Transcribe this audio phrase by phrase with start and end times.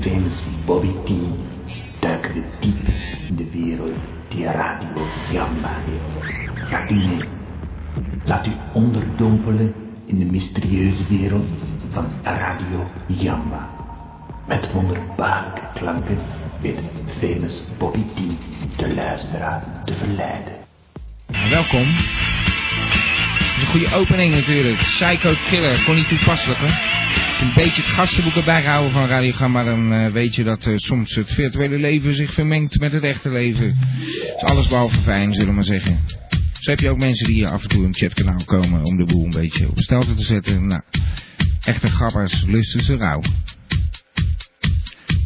[0.00, 1.10] famous Bobby T,
[2.00, 2.76] duiken we diep
[3.28, 3.98] in de wereld
[4.28, 5.76] die Radio Jamba
[6.90, 7.20] u mee?
[8.24, 9.74] Laat u onderdompelen
[10.06, 11.48] in de mysterieuze wereld
[11.88, 13.70] van Radio Jamba.
[14.46, 16.18] Met wonderbaarlijke klanken
[16.60, 16.80] weet
[17.20, 18.20] famous Bobby T
[18.76, 20.52] de luisteraar te verleiden.
[21.26, 21.84] Nou, welkom.
[21.84, 24.78] Dat is een goede opening natuurlijk.
[24.78, 26.66] Psycho Killer, kon niet toepasselijk hè.
[26.66, 26.91] Als je
[27.42, 30.72] een beetje het gastenboek erbij houden van Radio Gamma, dan eh, weet je dat eh,
[30.76, 33.78] soms het virtuele leven zich vermengt met het echte leven.
[34.36, 36.00] Is alles behalve fijn, zullen we maar zeggen.
[36.60, 38.96] Zo heb je ook mensen die hier af en toe in het chatkanaal komen om
[38.96, 40.66] de boel een beetje op stelte te zetten.
[40.66, 40.82] Nou,
[41.64, 43.22] echte gabbers lusten ze rauw.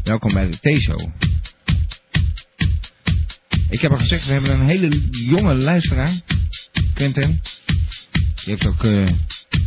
[0.04, 1.00] Welkom bij de T-show.
[3.70, 6.12] Ik heb al gezegd, we hebben een hele jonge luisteraar.
[6.94, 7.40] Quentin.
[8.12, 9.06] Die heeft ook eh,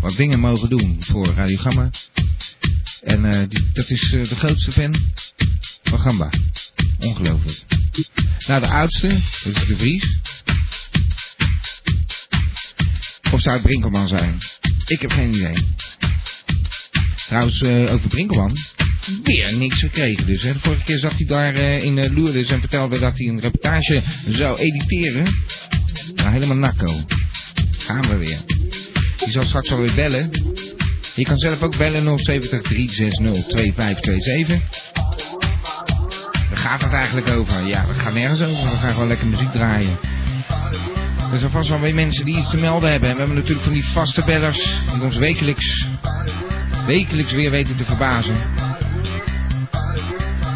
[0.02, 1.89] wat dingen mogen doen voor Radio Gamma.
[3.10, 4.96] En eh, dat is eh, de grootste fan
[5.84, 6.30] van Gamba.
[7.00, 7.61] Ongelooflijk.
[8.48, 9.08] Nou, de oudste,
[9.44, 10.17] dat is de Vries.
[13.32, 14.38] Of zou het Brinkelman zijn?
[14.86, 15.54] Ik heb geen idee.
[17.28, 18.58] Trouwens, eh, over Brinkelman.
[19.23, 20.44] Weer niks gekregen dus.
[20.44, 20.54] Hè.
[20.54, 24.60] De vorige keer zat hij daar in Lourdes en vertelde dat hij een reportage zou
[24.60, 25.36] editeren.
[26.16, 27.06] Nou, helemaal nakko.
[27.78, 28.39] Gaan we weer.
[29.17, 30.32] Die zal straks alweer bellen.
[31.15, 34.59] Je kan zelf ook bellen 070 360 2527.
[36.49, 37.65] Daar gaat het eigenlijk over.
[37.65, 38.64] Ja, we gaan nergens over.
[38.64, 39.97] We gaan gewoon lekker muziek draaien.
[41.31, 43.09] Er zijn vast wel weer mensen die iets te melden hebben.
[43.09, 45.87] En we hebben natuurlijk van die vaste bellers die ons wekelijks,
[46.86, 48.36] wekelijks weer weten te verbazen.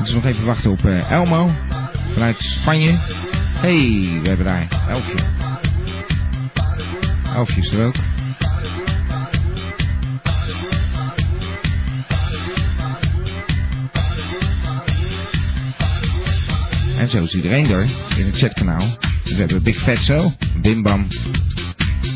[0.01, 1.51] Dus nog even wachten op eh, Elmo
[2.13, 2.91] vanuit Spanje.
[3.59, 5.17] hey, we hebben daar Elfje.
[7.35, 7.95] Elfje is er ook.
[17.13, 17.87] Zo is iedereen er
[18.17, 18.97] in het chatkanaal.
[19.23, 21.07] Dus we hebben Big Fatso, Bim Bam,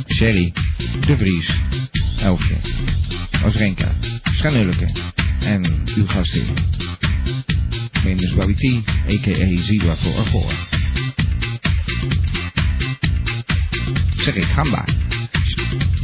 [0.07, 0.53] Sherry,
[1.05, 1.57] De Vries,
[2.21, 2.55] Elfje,
[3.45, 3.91] Osrenka,
[4.33, 4.87] Schanulleke
[5.39, 6.43] en uw gastheer.
[7.91, 9.61] Famous Bobby T, a.k.a.
[9.63, 10.51] Zebra voor Arvoor.
[14.17, 14.85] Zeg ik, gamba.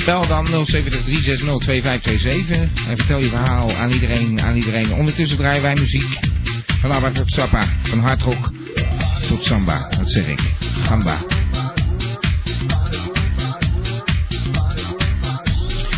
[0.05, 4.93] Bel dan 070 360 2527 en vertel je verhaal aan iedereen, aan iedereen.
[4.93, 6.19] Ondertussen draaien wij muziek.
[6.81, 8.51] Van tot Sappa, van hardrock
[9.27, 10.41] tot samba, dat zeg ik.
[10.83, 11.17] Gamba.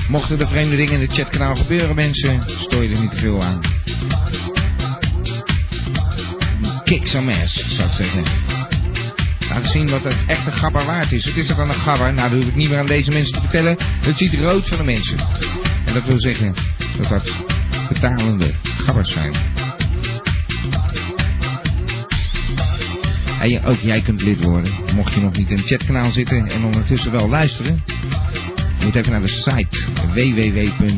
[0.07, 3.43] Mochten er vreemde dingen in het chatkanaal gebeuren, mensen, stoor je er niet te veel
[3.43, 3.59] aan.
[6.83, 8.23] Kick some ass, zou ik zeggen.
[9.49, 11.25] Laat zien wat het echte gabber waard is.
[11.25, 12.13] Wat is er dan een gabber?
[12.13, 13.77] Nou, dat hoef ik niet meer aan deze mensen te vertellen.
[13.79, 15.17] Het ziet rood van de mensen.
[15.85, 16.53] En dat wil zeggen
[16.97, 17.31] dat dat
[17.89, 19.33] betalende gabbers zijn.
[23.45, 26.63] En ook jij kunt lid worden, mocht je nog niet in het chatkanaal zitten en
[26.63, 27.83] ondertussen wel luisteren.
[28.79, 29.77] Je moet even naar de site
[30.13, 30.93] www.gamba.tk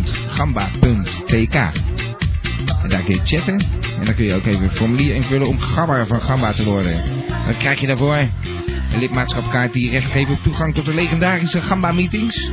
[2.84, 3.60] En daar kun je chatten
[4.00, 7.02] en dan kun je ook even een formulier invullen om gabber van Gamba te worden.
[7.46, 11.92] Dan krijg je daarvoor een lidmaatschapkaart die recht geeft op toegang tot de legendarische Gamba
[11.92, 12.52] meetings.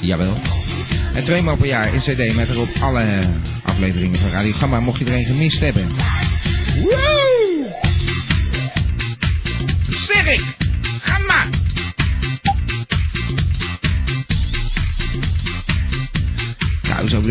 [0.00, 0.36] Jawel.
[1.14, 3.20] En twee maal per jaar in cd met erop alle
[3.62, 5.86] afleveringen van Radio Gamba mocht je er een gemist hebben.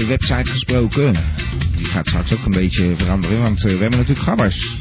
[0.06, 1.16] Website gesproken.
[1.75, 4.74] Die gaat straks ook een beetje veranderen, want uh, we hebben natuurlijk gabbers.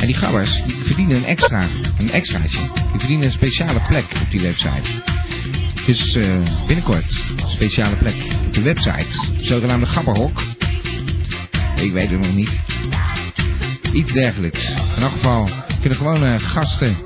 [0.00, 1.68] En die gabbers die verdienen een extra,
[1.98, 2.58] een extraatje.
[2.58, 4.90] Die verdienen een speciale plek op die website.
[5.86, 6.36] Dus uh,
[6.66, 8.14] binnenkort speciale plek
[8.46, 9.18] op de website.
[9.40, 10.42] Zogenaamde gabberhok.
[11.80, 12.60] Ik weet het nog niet.
[13.92, 14.70] Iets dergelijks.
[14.96, 15.48] In elk geval
[15.80, 16.96] kunnen gewone gasten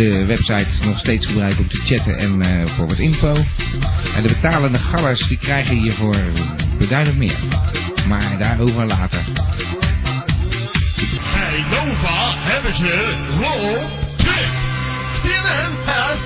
[0.00, 3.34] de website nog steeds gebruiken om te chatten en uh, voor wat info.
[4.14, 6.16] En de betalende gabbers die krijgen hiervoor
[6.78, 7.38] beduidend meer.
[8.08, 9.20] Maar daarover later.
[11.32, 13.78] Bij Nova hebben ze Roll
[14.16, 14.50] Trick.
[15.22, 16.19] CNN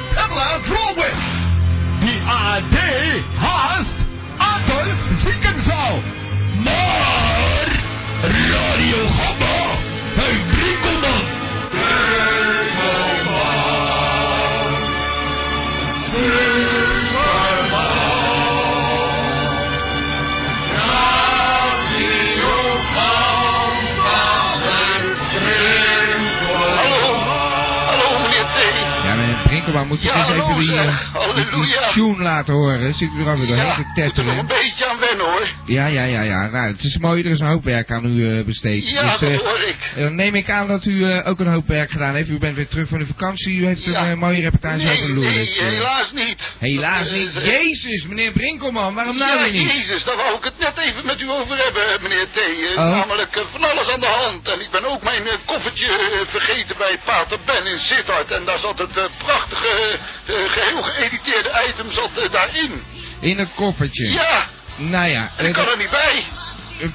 [29.89, 30.57] Brinkelman moet ik Ja, eens even
[31.35, 32.95] die, die tune laten horen.
[32.95, 34.39] Zit u er alweer doorheen Ja, te er tetteren?
[34.39, 35.49] een beetje aan hoor.
[35.67, 36.47] Ja, ja, ja, ja.
[36.51, 38.91] Nou, het is mooi, er is een hoop werk aan u eh, besteed.
[38.91, 39.77] Ja, dus, dat eh, hoor ik.
[39.97, 42.29] dan neem ik aan dat u eh, ook een hoop werk gedaan heeft.
[42.29, 43.57] U bent weer terug van uw vakantie.
[43.57, 44.01] U heeft Ja.
[44.05, 45.65] een eh, mooie reportage Nee, over nee, eh.
[45.67, 46.53] helaas niet.
[46.59, 47.37] Helaas niet.
[47.37, 49.73] eh, Jezus, meneer Brinkelman, waarom nou ja, niet?
[49.73, 52.37] Jezus, daar wou ik het net even met u over hebben, meneer T.
[52.39, 52.91] Eh, Oh.
[52.91, 54.49] Namelijk eh, van alles aan de hand.
[54.49, 58.31] En ik ben ook mijn eh, koffertje eh, vergeten bij Pater Ben in Sittard.
[58.31, 62.83] En daar zat het eh, prachtige, eh, geheel geëditeerde item zat eh, daarin.
[63.21, 64.11] In een koffertje.
[64.11, 66.25] Ja, Nou ja, ik kan er niet bij.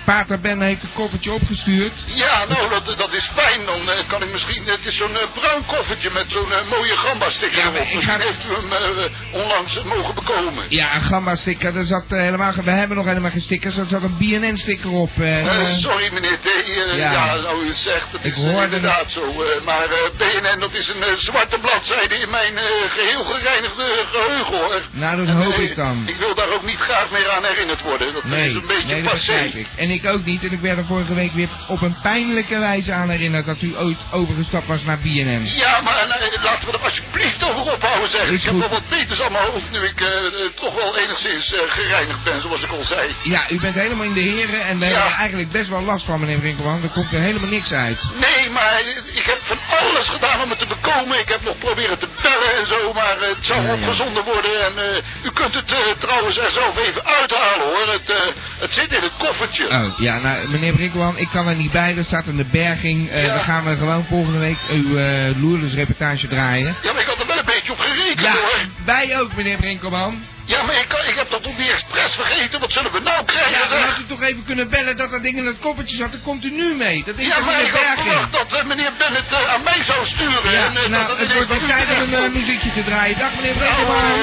[0.05, 1.93] Pater Ben heeft een koffertje opgestuurd.
[2.05, 3.65] Ja, nou, dat, dat is fijn.
[3.65, 4.63] Dan eh, kan ik misschien...
[4.65, 7.75] Het is zo'n eh, bruin koffertje met zo'n eh, mooie gamba-sticker Ja, erop.
[7.75, 10.63] ik Misschien ga- heeft u hem eh, onlangs eh, mogen bekomen.
[10.69, 14.01] Ja, een gamba-sticker, er zat eh, helemaal, we hebben nog helemaal geen stickers, er zat
[14.03, 15.11] een BNN-sticker op.
[15.19, 16.45] Eh, eh, sorry meneer T.
[16.47, 17.11] eh, ja.
[17.11, 17.35] ja.
[17.35, 19.21] nou u zegt, dat Ik is eh, inderdaad zo.
[19.43, 24.05] eh, maar eh, BNN, dat is een eh, zwarte bladzijde in mijn eh, geheel gereinigde
[24.11, 24.81] geheugen hoor.
[24.91, 26.03] Nou, dat En, hoop eh, ik dan.
[26.05, 28.13] Ik wil daar ook niet graag meer aan herinnerd worden.
[28.13, 29.31] Dat nee, is een beetje nee, dat passé.
[29.31, 29.67] begrijp ik.
[29.75, 32.93] En ik ook niet, en ik werd er vorige week weer op een pijnlijke wijze
[32.93, 35.41] aan herinnerd dat u ooit overgestapt was naar BNN.
[35.45, 38.21] Ja, maar eh, laten we er alsjeblieft over ophouden zeg.
[38.29, 40.97] Is Ik heb wel wat beters aan mijn hoofd nu ik eh, eh, toch wel
[40.97, 43.15] enigszins gereinigd ben, zoals ik al zei.
[43.23, 44.95] Ja, u bent helemaal in de heren en daar Ja.
[44.99, 46.83] hebben eigenlijk best wel last van, meneer Brinkelman.
[46.83, 47.99] Er komt er helemaal niks uit.
[48.19, 48.81] Nee, maar
[49.13, 51.19] ik heb van alles gedaan om het te bekomen.
[51.19, 53.73] Ik heb nog proberen te bellen en zo, maar het zal Ja, ja.
[53.73, 54.65] opgezonden worden.
[54.65, 57.91] En u kunt het trouwens er zelf even uithalen hoor.
[57.93, 58.13] Het,
[58.59, 59.58] het zit in het koffertje.
[59.69, 61.97] Oh, ja, nou, meneer Brinkelman, ik kan er niet bij.
[61.97, 63.09] Er staat in de berging.
[63.09, 63.33] eh Ja.
[63.33, 66.75] Dan gaan we gewoon volgende week uw eh Lourdes reportage draaien.
[66.83, 68.59] Ja, maar ik had er wel een beetje op gerekend Ja, hoor.
[68.85, 70.23] wij ook, meneer Brinkelman.
[70.45, 72.59] Ja, maar ik, kan- ik heb dat toch niet expres vergeten.
[72.59, 73.51] Wat zullen we nou krijgen?
[73.51, 76.11] Ja, dan had u toch even kunnen bellen dat dat ding in het koffertje zat.
[76.11, 77.03] Dan komt u nu mee.
[77.05, 80.05] Dat ding Ja, maar ik had verwacht dat eh, meneer Bennett eh, aan mij zou
[80.05, 80.51] sturen.
[80.51, 83.17] Ja, en, eh, dat nou, het wordt wel tijd om een eh, muziekje te draaien.
[83.19, 84.19] Dag, meneer Brinkelman.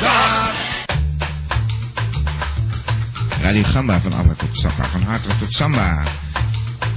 [0.00, 0.52] Dag.
[3.40, 6.02] Radio Gamba van Abba tot Samba, van Hardrock tot Samba.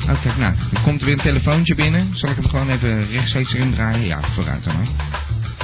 [0.09, 2.17] Oh, kijk nou, er komt weer een telefoontje binnen.
[2.17, 4.05] Zal ik hem gewoon even rechtstreeks erin draaien?
[4.05, 4.87] Ja, vooruit dan hoor.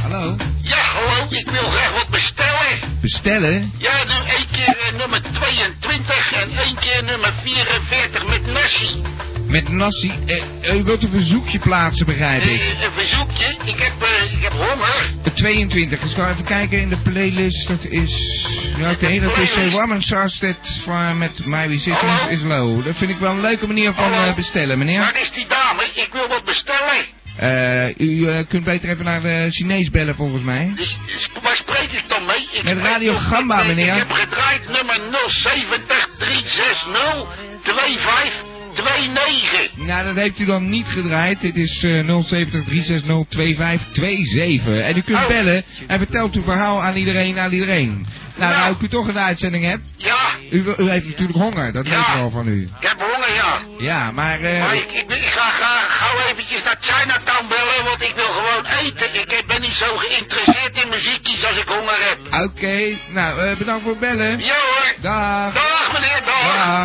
[0.01, 0.35] Hallo?
[0.61, 2.79] Ja, hallo, ik wil graag wat bestellen.
[3.01, 3.71] Bestellen?
[3.77, 9.01] Ja, nu één keer eh, nummer 22 en één keer nummer 44 met nasi.
[9.49, 10.11] Met nasi.
[10.25, 12.59] Eh, u wilt een verzoekje plaatsen, begrijp ik.
[12.59, 13.55] Eh, een verzoekje.
[13.65, 15.09] Ik heb, eh, ik heb honger.
[15.23, 15.99] De 22.
[15.99, 17.67] Dus ga even kijken in de playlist.
[17.67, 18.43] Dat is...
[18.77, 19.19] Ja, oké.
[19.19, 22.29] dat is uh, Woman Sarstedt van met My Resistance Hallo?
[22.29, 22.85] is Low.
[22.85, 24.99] Dat vind ik wel een leuke manier van eh, bestellen, meneer.
[24.99, 25.83] Waar is die dame?
[25.93, 27.17] Ik wil wat bestellen.
[27.39, 30.73] Eh, u eh, kunt beter even naar de Chinees bellen, volgens mij.
[30.75, 32.47] Dus, dus waar spreek ik dan mee?
[32.51, 33.93] Ik Met Radio Gamba, eh, meneer.
[33.93, 39.85] Ik heb gedraaid nummer 070 360 2529.
[39.85, 41.41] Nou, dat heeft u dan niet gedraaid.
[41.41, 44.81] Dit is eh 070 360 2527.
[44.83, 45.27] En u kunt Oh.
[45.27, 48.07] bellen en vertelt uw verhaal aan iedereen, aan iedereen.
[48.35, 48.61] Nou, Nou.
[48.63, 49.83] nou, ik u toch een uitzending hebt.
[49.95, 50.17] Ja,
[50.51, 51.91] U, u heeft natuurlijk honger, dat Ja.
[51.91, 52.69] weet ik al van u.
[52.81, 53.59] ik heb honger, ja.
[53.77, 54.39] Ja, maar...
[54.41, 58.65] eh, Maar ik, ik, ga graag gauw eventjes naar Chinatown bellen, want ik wil gewoon
[58.83, 59.07] eten.
[59.39, 62.43] Ik ben niet zo geïnteresseerd in muziekjes als ik honger heb.
[62.45, 64.39] Oké, nou, eh, bedankt voor het bellen.
[64.39, 64.93] Ja hoor.
[65.01, 65.53] Dag.
[65.53, 66.38] Dag meneer, dag.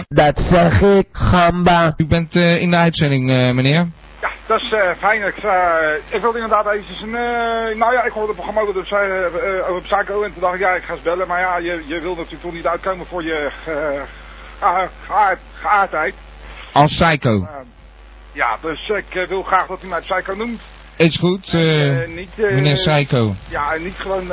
[0.09, 1.95] Dat zeg ik, gamba.
[1.97, 3.87] U bent eh, in de uitzending, eh, meneer.
[4.21, 5.23] Ja, dat is eh, fijn.
[5.23, 7.14] Ik, eh, ik wilde inderdaad eventjes een...
[7.14, 10.61] eh, nou ja, ik hoorde het programma over, de, over Psycho en toen dacht ik,
[10.61, 11.29] ja, ik ga eens bellen.
[11.29, 14.03] Maar ja, je, je wil natuurlijk toch niet uitkomen voor je eh,
[14.61, 16.14] ge- geaard- geaardheid.
[16.73, 17.31] Als psycho.
[17.43, 17.49] Eh,
[18.33, 20.61] ja, dus ik wil graag dat u mij Psycho noemt.
[20.97, 23.35] Is goed, eh, Eh, niet, eh, meneer Psycho.
[23.49, 24.27] Ja, en niet gewoon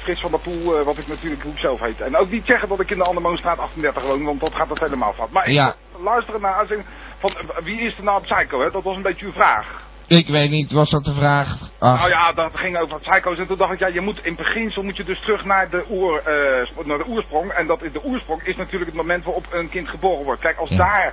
[0.00, 2.00] Frits van der Poel, wat ik natuurlijk hoe ik zelf heet.
[2.00, 4.80] En ook niet zeggen dat ik in de Andermoonstraat 38 woon, want dat gaat het
[4.80, 5.30] helemaal fout.
[5.30, 5.74] Maar ik Ja.
[5.92, 7.30] wil luisteren naar uitzending van
[7.64, 8.70] wie is er nou Psycho, hè?
[8.70, 9.66] Dat was een beetje uw vraag.
[10.06, 11.48] Ik weet niet, was dat de vraag?
[11.78, 13.38] Ach, Nou ja, dat ging over psycho's.
[13.38, 15.84] En toen dacht ik, ja, je moet in beginsel moet je dus terug naar de,
[15.90, 17.50] oer, eh, naar de oorsprong.
[17.50, 20.40] En dat is, de oorsprong is natuurlijk het moment waarop een kind geboren wordt.
[20.40, 20.76] Kijk, als Ja.
[20.76, 21.12] daar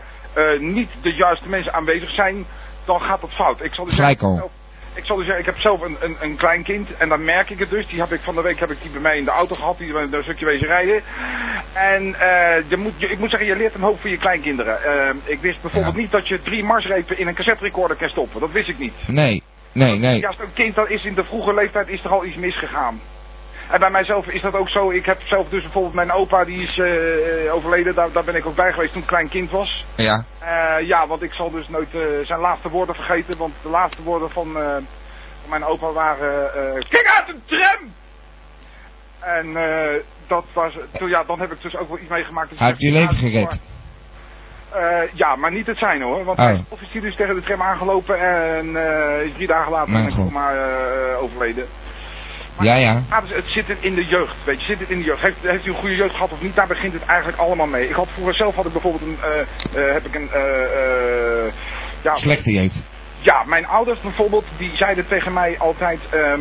[0.59, 2.45] niet de juiste mensen aanwezig zijn,
[2.85, 3.63] dan gaat dat fout.
[3.63, 4.37] Ik zal dus Gelijk zeggen.
[4.93, 7.49] Ik zal dus zeggen, ik heb zelf een, een, een klein kind en dan merk
[7.49, 7.87] ik het dus.
[7.87, 9.77] Die heb ik van de week heb ik die bij mij in de auto gehad,
[9.77, 11.01] die ben een stukje wezen rijden.
[11.73, 14.83] En eh, je moet, je, ik moet zeggen, je leert een hoop voor je kleinkinderen.
[14.83, 16.01] Eh, ik wist bijvoorbeeld Ja.
[16.01, 18.39] niet dat je drie marsrepen in een cassette recorder kan stoppen.
[18.39, 18.93] Dat wist ik niet.
[19.07, 19.43] nee,
[19.73, 20.19] nee, nee.
[20.19, 22.99] Ja, zo'n kind dat is in de vroege leeftijd is er al iets misgegaan.
[23.71, 24.91] En bij mijzelf is dat ook zo.
[24.91, 27.95] Ik heb zelf dus bijvoorbeeld mijn opa, die is eh, overleden.
[27.95, 29.85] Daar, daar ben ik ook bij geweest toen ik klein kind was.
[29.95, 31.89] Ja, Eh, ja, want ik zal dus nooit
[32.23, 33.37] zijn laatste woorden vergeten.
[33.37, 34.51] Want de laatste woorden van,
[35.41, 36.49] van mijn opa waren...
[36.89, 37.93] Kijk uit een tram!
[39.19, 40.73] En eh, dat was...
[40.97, 42.49] Toen, ja, dan heb ik dus ook wel iets meegemaakt.
[42.49, 43.59] Dus hij heeft je leven gered.
[45.13, 46.23] ja, maar niet het zijn hoor.
[46.23, 46.45] Want Oh.
[46.45, 48.65] hij is officier dus tegen de tram aangelopen en
[49.25, 51.67] is drie dagen later maar eh, overleden.
[52.57, 53.03] Maar Ja, ja.
[53.09, 55.21] Het zit het in de jeugd, weet je, zit het in de jeugd.
[55.21, 56.55] Heeft, heeft u een goede jeugd gehad of niet?
[56.55, 57.87] Daar begint het eigenlijk allemaal mee.
[57.89, 61.53] Ik had vroeger zelf had ik bijvoorbeeld een, eh, eh, heb ik een, eh,
[62.03, 62.83] ja, Slechte jeugd.
[63.19, 66.39] ja, mijn ouders bijvoorbeeld, die zeiden tegen mij altijd, ehm,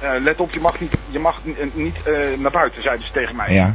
[0.00, 1.40] eh, let op, je mag niet, je mag
[1.72, 1.96] niet
[2.38, 3.52] naar buiten, zeiden ze tegen mij.
[3.54, 3.74] Ja.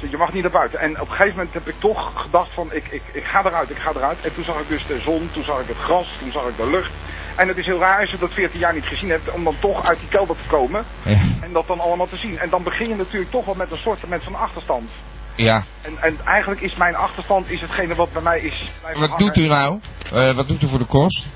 [0.00, 0.80] Je mag niet naar buiten.
[0.80, 3.70] En op een gegeven moment heb ik toch gedacht van, ik, ik, ik ga eruit,
[3.70, 4.18] ik ga eruit.
[4.22, 6.56] En toen zag ik dus de zon, toen zag ik het gras, toen zag ik
[6.56, 6.90] de lucht.
[7.38, 9.54] En het is heel raar als je dat 14 jaar niet gezien hebt, om dan
[9.60, 10.84] toch uit die kelder te komen.
[11.04, 11.18] Ja.
[11.40, 12.38] En dat dan allemaal te zien.
[12.38, 14.90] En dan begin je natuurlijk toch wel met een soort met van achterstand.
[15.36, 15.62] ja.
[15.82, 18.72] En, en eigenlijk is mijn achterstand is hetgene wat bij mij is.
[18.82, 19.18] Wat hangen.
[19.18, 19.80] doet u nou?
[20.12, 21.26] Eh, wat doet u voor de kost?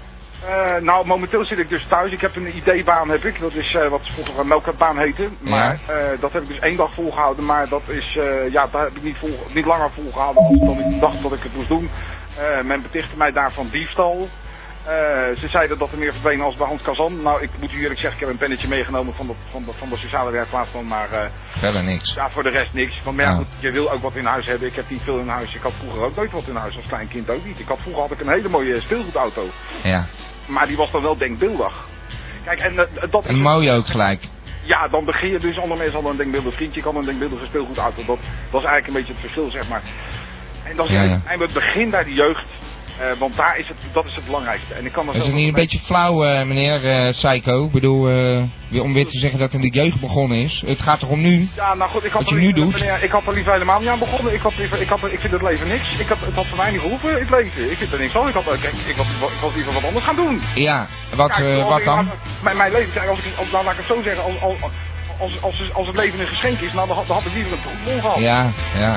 [0.46, 2.12] Eh, nou, momenteel zit ik dus thuis.
[2.12, 3.40] Ik heb een ID-baan, heb ik.
[3.40, 5.28] Dat is eh, wat vroeger een melkbaan heette.
[5.40, 5.80] Maar
[6.20, 7.44] dat heb ik dus één dag volgehouden.
[7.44, 8.18] Maar dat is,
[8.50, 11.54] ja, daar heb ik niet, vol, niet langer volgehouden dan, ik dacht dat ik het
[11.54, 11.90] moest doen.
[12.64, 14.28] Men betichtte mij daarvan diefstal.
[14.84, 17.22] Eh, ze zeiden dat er meer verdwenen als bij Hans Kazan.
[17.22, 19.72] Nou, ik moet u eerlijk zeggen, ik heb een pennetje meegenomen van de, van de,
[19.78, 20.86] van de sociale werkplaats van.
[20.86, 22.14] Maar eh, Verder niks.
[22.14, 23.02] ja, voor de rest niks.
[23.04, 24.68] Want maar ja, goed, je wil ook wat in huis hebben.
[24.68, 25.54] Ik heb niet veel in huis.
[25.54, 26.76] Ik had vroeger ook nooit wat in huis.
[26.76, 27.58] Als klein kind ook niet.
[27.58, 29.46] Ik had, vroeger had ik een hele mooie speelgoedauto.
[29.82, 30.06] Ja.
[30.46, 31.72] Maar die was dan wel denkbeeldig.
[32.44, 33.24] Kijk, en eh, dat.
[33.24, 34.28] En mooi ook gelijk.
[34.64, 37.46] Ja, dan begin je dus, andere mensen hadden een denkbeeldig vriendje, ik had een denkbeeldige
[37.46, 38.04] speelgoedauto.
[38.04, 39.82] Dat, is eigenlijk een beetje het verschil, zeg maar.
[40.64, 42.46] En is Ja, het begin bij de jeugd,
[43.02, 44.74] eh, want daar is het, dat is het belangrijkste.
[44.74, 47.64] En ik kan er Is het niet een beetje flauw, eh, meneer eh, Psycho?
[47.64, 48.00] Ik bedoel,
[48.72, 50.62] om weer te zeggen dat het in de jeugd begonnen is.
[50.66, 51.48] Het gaat toch om nu?
[51.56, 52.72] Ja, nou goed, ik had, er nu doet?
[52.72, 54.34] meneer, ik had er liever helemaal niet aan begonnen.
[54.34, 55.98] Ik, had liever, ik, had, ik vind het leven niks.
[55.98, 57.70] Ik had, het had voor mij niet gehoeven, het leven.
[57.70, 58.28] Ik vind er niks van.
[58.28, 60.40] Ik, had, kijk, ik, was, ik was liever wat anders gaan doen.
[60.54, 62.10] Ja, wat, Kijk, wat dan?
[62.42, 64.70] Mijn, mijn leven, als ik, als, nou, laat ik het zo zeggen, als, als,
[65.18, 67.52] als, als, als het leven een geschenk is, nou, dan, had- dan had ik liever
[67.52, 68.18] een trombon gehad.
[68.18, 68.96] Ja, ja.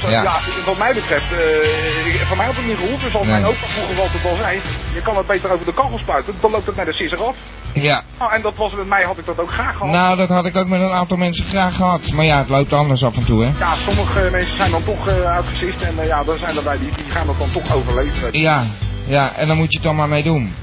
[0.00, 0.22] Zo, Ja.
[0.22, 0.38] ja.
[0.66, 3.34] wat mij betreft, eh, ik- voor mij had het niet gehoeven, zoals Nee.
[3.40, 4.60] mijn opa vroeger altijd al zei.
[4.94, 7.34] Je kan het beter over de kachel spuiten, dan loopt het met de sisser af.
[7.74, 9.88] Ja, Nou, en dat was met mij, had ik dat ook graag gehad.
[9.92, 12.12] nou dat had ik ook met een aantal mensen graag gehad.
[12.12, 13.50] Maar ja, het loopt anders af en toe, hè?
[13.58, 16.78] Ja, sommige mensen zijn dan toch eh uitgesist en eh, ja, dan zijn er bij
[16.78, 18.38] die, die gaan dat dan toch overleven.
[18.40, 18.62] Ja,
[19.06, 20.54] ja, en dan moet je het dan maar mee doen.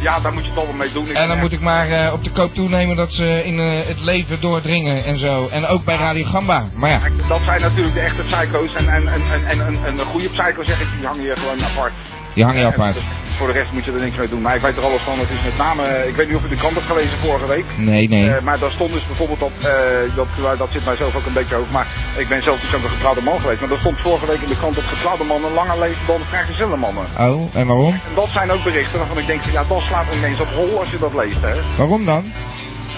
[0.00, 1.08] Ja, daar moet je het allemaal mee doen.
[1.08, 3.86] Ik- En dan moet ik maar eh, op de koop toenemen dat ze in eh,
[3.86, 5.48] het leven doordringen en zo.
[5.48, 6.68] En ook bij Radio Gamba.
[6.74, 10.28] Maar ja, Dat zijn natuurlijk de echte psycho's en, en, en, en, en een goede
[10.28, 11.92] psycho zeg ik, die hangen hier gewoon apart.
[12.36, 12.98] Die hang je apart.
[13.38, 14.42] Voor de rest moet je er niks mee doen.
[14.42, 15.18] Maar ik weet er alles van.
[15.18, 17.46] Het is met name, eh, ik weet niet of u de krant hebt gelezen vorige
[17.46, 17.64] week.
[17.76, 18.30] Nee, nee.
[18.30, 21.26] Eh, maar daar stond dus bijvoorbeeld dat, eh, dat, nou, dat zit mij zelf ook
[21.26, 23.60] een beetje over, maar ik ben zelf dus ook een getrouwde man geweest.
[23.60, 26.76] Maar er stond vorige week in de krant dat getrouwde mannen langer leven dan vrijgezelle
[26.76, 27.04] mannen.
[27.18, 27.92] Oh, en waarom?
[27.92, 30.78] En dat zijn ook berichten waarvan ik denk, ja, dat slaat een mens op hol
[30.78, 31.54] als je dat leest, hè.
[31.76, 32.32] Waarom dan?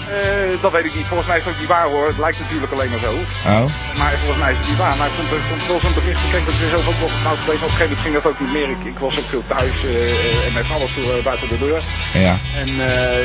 [0.09, 1.07] Eh, dat weet ik niet.
[1.11, 2.07] Volgens mij is het ook niet waar hoor.
[2.07, 3.13] Het lijkt natuurlijk alleen maar zo.
[3.53, 3.65] Oh,
[3.99, 4.97] Maar volgens mij is het niet waar.
[4.97, 6.23] Maar ik vond, ik vond wel zo'n bericht.
[6.25, 7.63] Ik denk dat er zelf ook geweest.
[7.63, 8.69] Op een gegeven moment ging dat ook niet meer.
[8.69, 11.81] Ik, ik was ook veel thuis eh, en met alles eh, buiten de deur.
[12.13, 12.33] ja.
[12.61, 12.69] En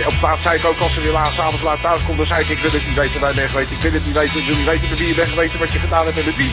[0.07, 2.41] op plaats zei ik ook als ze weer laat, avonds laat thuis komt, dan zei
[2.45, 3.71] ik, ik wil het niet weten waar je bent geweest.
[3.71, 5.59] Ik wil het niet weten, ik wil niet weten met wie je bent geweest en
[5.59, 6.53] wat je gedaan hebt en met wie.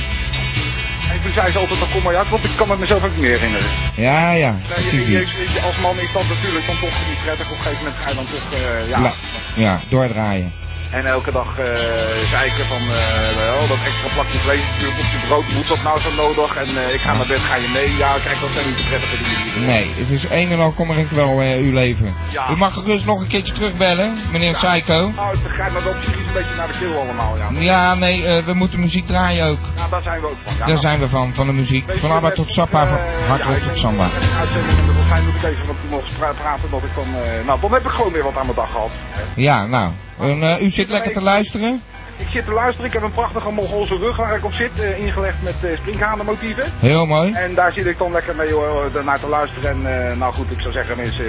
[1.23, 3.19] Toen zei ze altijd, dan kom maar uit, want ik kan het mezelf ook niet
[3.19, 3.67] meer herinneren.
[3.95, 4.55] Ja, ja.
[4.85, 5.25] Nee,
[5.63, 7.51] als man is dat natuurlijk dan toch niet prettig.
[7.51, 8.99] Op een gegeven moment ga je dan toch, eh, ja.
[9.01, 9.13] La-
[9.55, 10.53] Ja, doordraaien.
[10.91, 11.65] En elke dag eh
[12.29, 15.99] zeiken van eh, oh, dat extra plakje vlees natuurlijk op je brood, moet dat nou
[15.99, 16.55] zo nodig?
[16.55, 17.97] En eh, ik ga naar bed, ga je mee?
[17.97, 19.65] Ja, kijk, dat zijn niet de prettige dingen.
[19.65, 22.13] Nee, het is een en al kommer ik wel uw leven.
[22.29, 22.49] Ja.
[22.49, 25.11] U mag gerust nog een keertje terugbellen, meneer Psycho.
[25.15, 27.47] Nou, het gaat me wel psychisch een beetje naar de keel allemaal, ja.
[27.59, 29.57] Ja, nee, we moeten muziek draaien ook.
[29.75, 30.53] Ja, daar zijn we ook van.
[30.53, 31.85] Ja, Daar nou, zijn we van, van de muziek.
[31.87, 34.05] weet Van Abba tot Sappa, van hardrock ja, ik tot samba.
[34.05, 34.11] ik
[34.85, 37.07] volgens mij moet ik even nog pra- praten dat ik dan...
[37.45, 38.91] nou, dan heb ik gewoon weer wat aan mijn dag gehad.
[39.35, 39.91] Ja, nou.
[40.19, 41.81] En, eh, u zit lekker te luisteren?
[42.21, 44.99] Ik zit te luisteren, ik heb een prachtige Mongoolse rug waar ik op zit, eh,
[44.99, 46.71] ingelegd met uh, springhanenmotieven.
[46.79, 47.33] Heel mooi.
[47.33, 49.69] En daar zit ik dan lekker mee hoor, naar te luisteren.
[49.69, 51.25] En eh, nou goed, ik zou zeggen mensen,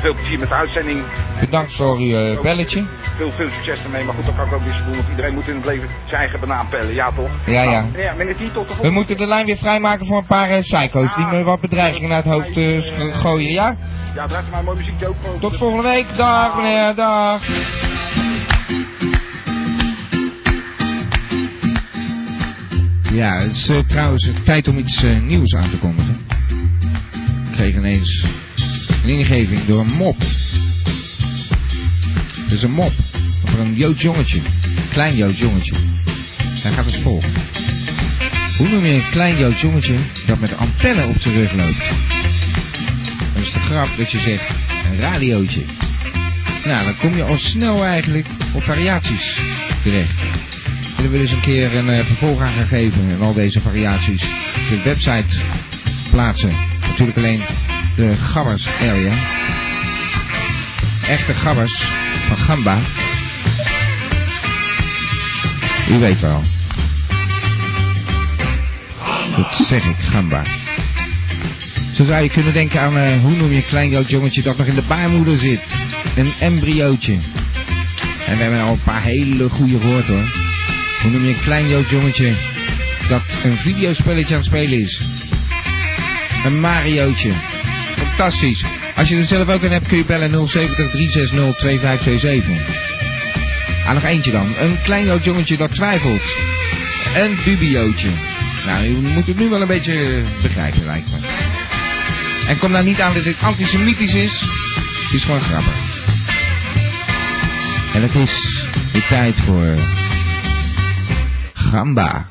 [0.00, 1.04] veel plezier met de uitzending.
[1.40, 2.86] Bedankt voor eh, belletje.
[3.16, 5.48] Veel, veel succes ermee, maar goed, dat kan ik ook niet doen, want iedereen moet
[5.48, 7.30] in het leven zijn eigen banaan pellen, ja toch?
[7.46, 7.80] Ja, ja.
[7.80, 10.58] Nou, ja meneer T, tot de We moeten de lijn weer vrijmaken voor een paar
[10.58, 12.60] psycho's die me wat bedreigingen naar het hoofd
[13.22, 13.76] gooien, ja?
[14.14, 15.40] Ja, draait maar een mooi muziekje ook.
[15.40, 16.16] Tot volgende week.
[16.16, 17.42] Dag meneer, dag.
[23.14, 26.18] Ja, het is eh, trouwens tijd om iets eh, nieuws aan te kondigen.
[27.44, 28.24] Ik kreeg ineens
[29.02, 30.16] een ingeving door een mop.
[32.42, 32.92] Het is een mop
[33.46, 34.38] over een Joods jongetje.
[34.38, 35.74] Een klein Joods jongetje.
[36.62, 37.28] Hij gaat als volgt.
[38.58, 41.88] Hoe noem je een klein Joods jongetje dat met antenne op zijn rug loopt?
[43.34, 44.50] Dan is de grap dat je zegt,
[44.90, 45.62] een radiootje.
[46.64, 49.38] Nou, dan kom je al snel eigenlijk op variaties
[49.82, 50.43] terecht.
[51.04, 54.20] Willen we dus een keer een eh, vervolg aan gaan geven en al deze variaties
[54.68, 55.36] de website
[56.10, 56.52] plaatsen.
[56.80, 57.40] Natuurlijk alleen
[57.96, 59.12] de gabbers area.
[61.08, 61.86] Echte gabbers
[62.28, 62.78] van Gamba.
[65.90, 66.42] U weet wel.
[69.36, 70.42] Dat zeg ik, Gamba.
[71.92, 74.56] Zo zou je kunnen denken aan, eh, hoe noem je een klein oud jongetje dat
[74.56, 75.76] nog in de baarmoeder zit.
[76.16, 77.18] Een embryootje.
[78.26, 80.43] En we hebben al een paar hele goede gehoord hoor.
[81.04, 82.34] Hoe noem je een klein Jood jongetje
[83.08, 85.00] dat een videospelletje aan het spelen is?
[86.44, 87.32] Een Mariootje.
[87.96, 88.64] Fantastisch.
[88.96, 92.76] Als je er zelf ook een hebt kun je bellen 070 360 2527.
[93.86, 94.54] Ah, nog eentje dan.
[94.58, 96.36] Een klein Jood jongetje dat twijfelt.
[97.16, 98.10] Een bubiootje.
[98.66, 101.16] Nou, u moet het nu wel een beetje begrijpen lijkt me.
[102.46, 104.40] En kom nou niet aan dat dit antisemitisch is.
[105.04, 105.74] Het is gewoon grappig.
[107.94, 109.74] En het is de tijd voor
[111.74, 112.28] Gamba.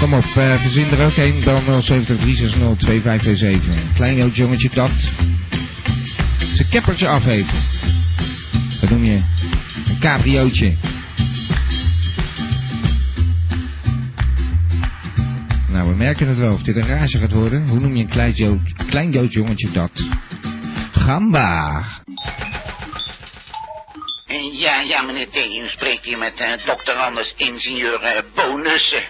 [0.00, 1.40] Kom op, uh, verzin er ook een.
[1.44, 3.74] Bel 070 360 2527.
[3.74, 4.90] Een klein oud jongetje dat
[6.54, 7.52] zijn keppertje af heeft.
[8.80, 9.20] Wat noem je?
[9.88, 10.74] Een cabriootje.
[15.68, 16.52] Nou, we merken het wel.
[16.52, 17.68] Of dit een rage gaat worden.
[17.68, 18.34] Hoe noem je een
[18.88, 20.06] klein Jood jongetje dat?
[21.04, 21.84] Gamba.
[24.26, 25.36] Eh, Ja, ja, meneer T.
[25.36, 29.02] U spreekt hier met eh, dokter Anders, ingenieur eh, Bonussen.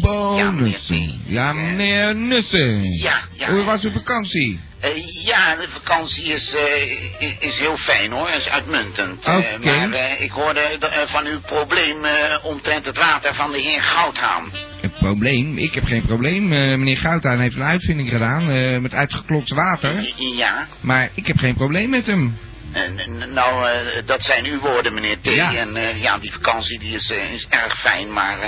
[0.00, 1.22] Bonussen.
[1.26, 2.82] Ja, meneer Nussen.
[2.98, 3.50] Ja, ja.
[3.50, 4.60] Hoe was uw vakantie?
[4.80, 9.24] Eh, ja, de vakantie is, eh, is heel fijn hoor, is uitmuntend.
[9.24, 9.58] Eh, Oké.
[9.58, 13.58] maar eh, ik hoorde de- eh, van uw probleem eh, omtrent het water van de
[13.58, 14.50] heer Goudhaan.
[15.04, 15.58] Probleem?
[15.58, 16.52] Ik heb geen probleem.
[16.52, 20.14] Eh, meneer Goudhaan heeft een uitvinding gedaan eh, met uitgeklotst water.
[20.36, 22.36] Ja, Maar ik heb geen probleem met hem.
[23.32, 25.26] Nou, eh, dat zijn uw woorden, meneer T.
[25.28, 25.54] Ja.
[25.54, 28.38] En eh, ja, die vakantie die is, eh, is erg fijn, maar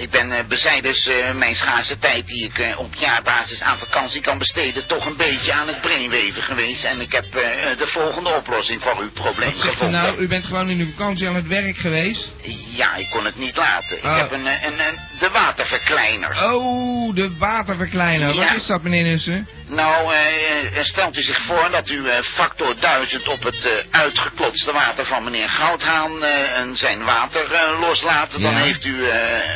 [0.00, 5.06] ik ben bezijdens mijn schaarse tijd die ik op jaarbasis aan vakantie kan besteden, toch
[5.06, 6.84] een beetje aan het brainweven geweest.
[6.84, 7.32] En ik heb
[7.78, 10.02] de volgende oplossing voor uw probleem Wat zegt u gevonden.
[10.02, 10.16] nou?
[10.18, 12.32] U bent gewoon in uw vakantie aan het werk geweest?
[12.74, 13.96] Ja, ik kon het niet laten.
[13.96, 14.16] Ik Oh.
[14.18, 16.52] heb een, een, een, de waterverkleiner.
[16.52, 18.34] Oh, de waterverkleiner.
[18.34, 19.48] Wat is dat, meneer Nussen?
[19.74, 24.72] Nou, eh, stelt u zich voor dat u eh, factor 1000 op het eh, uitgeklotste
[24.72, 28.32] water van meneer Goudhaan eh, en zijn water loslaat.
[28.32, 28.58] Dan Ja.
[28.58, 29.08] heeft u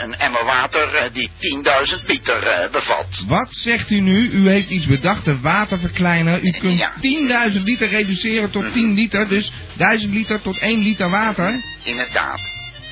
[0.02, 3.22] een emmer water die 10.000 liter bevat.
[3.26, 4.31] Wat zegt u nu?
[4.31, 6.40] U heeft iets bedacht, de waterverkleiner.
[6.42, 6.92] U kunt Ja.
[7.50, 9.29] 10.000 liter reduceren tot 10 liter.
[9.29, 11.62] Dus 1000 liter tot 1 liter water.
[11.83, 12.40] Inderdaad.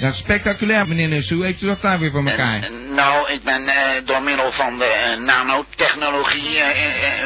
[0.05, 1.37] Dat is spectaculair, meneer Nussen.
[1.37, 2.71] Hoe heeft u dat daar weer voor elkaar?
[2.95, 6.85] Nou, ik ben eh, door middel van de eh, nanotechnologie eh,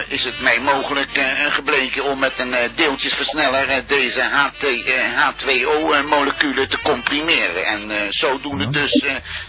[0.09, 1.11] is het mij mogelijk
[1.49, 4.73] gebleken om met een deeltjesversneller deze HT, eh,
[5.17, 7.67] H2O-moleculen te comprimeren.
[7.67, 9.05] En zodoende dus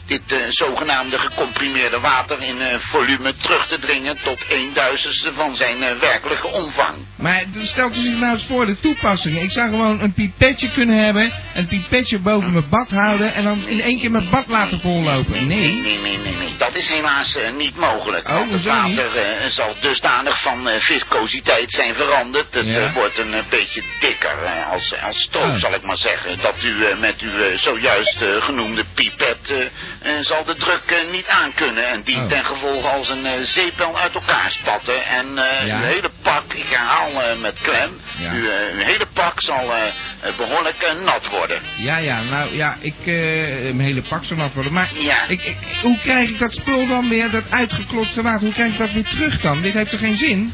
[0.06, 6.48] dit zogenaamde gecomprimeerde water in volume terug te dringen tot een duizendste van zijn werkelijke
[6.48, 6.96] omvang.
[7.16, 9.42] Maar stelt u zich nou eens voor de toepassing.
[9.42, 11.32] Ik zou gewoon een pipetje kunnen hebben.
[11.54, 13.34] Een pipetje boven mijn bad houden.
[13.34, 15.48] En dan in één keer mijn bad laten vollopen.
[15.48, 15.58] Nee.
[15.60, 16.56] Nee, nee, nee, nee.
[16.58, 18.28] Dat is helaas eh, niet mogelijk.
[18.30, 22.56] Oh, want het water eh, zal dusdanig van eh, viscositeit zijn veranderd.
[22.56, 22.92] Het Ja.
[22.94, 24.36] wordt een beetje dikker
[24.72, 25.56] als, als Oh.
[25.56, 26.40] zal ik maar zeggen.
[26.42, 29.54] Dat u met uw zojuist genoemde pipet
[30.20, 31.88] zal de druk niet aankunnen.
[31.90, 32.28] En dient Oh.
[32.28, 35.06] ten gevolge als een zeepel uit elkaar spatten.
[35.06, 35.28] En
[35.66, 35.78] Ja.
[35.78, 38.32] uw hele pak, ik herhaal met klem, Ja.
[38.32, 38.42] uw,
[38.74, 39.84] uw hele pak zal eh,
[40.20, 41.62] eh, behoorlijk eh, nat worden.
[41.76, 44.74] Ja, ja, nou ja, ik eh mijn hele pak zal nat worden.
[44.74, 45.28] Maar Ja.
[45.28, 48.78] ik, ik- hoe krijg ik dat spul dan weer, dat uitgeklotste water, hoe krijg ik
[48.78, 49.62] dat weer terug dan?
[49.62, 50.54] Dit heeft toch geen zin?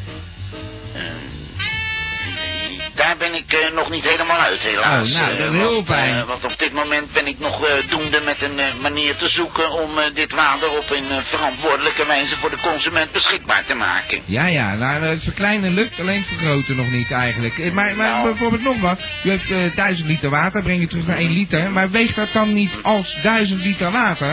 [0.94, 1.02] Eh,
[2.96, 5.12] Daar ben ik eh, nog niet helemaal uit, helaas.
[5.12, 7.68] Oh, nou, Eh, dat is heel want, eh, want op dit moment ben ik nog
[7.90, 12.58] doende met een manier te zoeken om dit water op een verantwoordelijke wijze voor de
[12.62, 14.22] consument beschikbaar te maken.
[14.26, 17.74] Ja, ja, nou het verkleinen lukt, alleen vergroten nog niet eigenlijk.
[17.74, 18.24] Maar, maar Nou.
[18.24, 21.90] bijvoorbeeld nog wat, u eh 1000 liter water, breng je terug naar 1 liter, maar
[21.92, 24.28] weegt dat dan niet als 1000 liter water?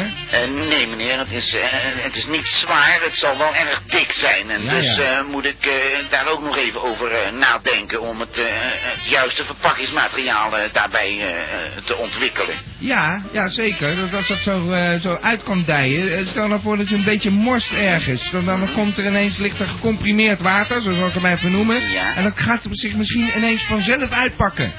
[0.69, 1.57] Nee, meneer, het is,
[2.03, 4.51] het is niet zwaar, het zal wel erg dik zijn.
[4.51, 5.23] En Ja, dus ja.
[5.23, 5.71] moet ik
[6.11, 11.85] daar ook nog even over nadenken om het, het juiste verpakkingsmateriaal eh, daarbij eh, eh,
[11.85, 12.55] te ontwikkelen.
[12.79, 16.27] Ja, ja zeker, dat als dat zo, zo uit kan dijen.
[16.27, 19.61] Stel nou voor dat je een beetje morst ergens, dan, dan komt er ineens ligt
[19.61, 21.91] er gecomprimeerd water, zo zal ik hem even noemen.
[21.91, 22.15] Ja.
[22.15, 24.73] En dan gaat zich misschien ineens vanzelf uitpakken.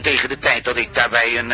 [0.00, 1.52] Tegen de tijd dat ik daarbij een,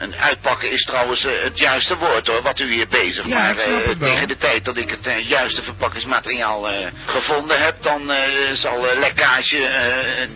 [0.00, 3.26] een uitpakken is trouwens eh, het juiste woord hoor, wat u hier bezig.
[3.26, 6.68] Ja, maar eh, tegen de tijd dat ik het eh, juiste verpakkingsmateriaal
[7.06, 8.12] gevonden heb, dan
[8.52, 9.68] zal lekkage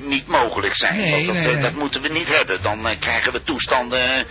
[0.04, 0.96] niet mogelijk zijn.
[0.96, 1.62] Nee, Want dat, nee, nee.
[1.62, 2.62] dat moeten we niet hebben.
[2.62, 4.26] Dan krijgen we toestanden